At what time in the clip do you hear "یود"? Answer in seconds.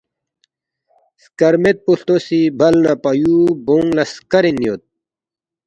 4.65-4.81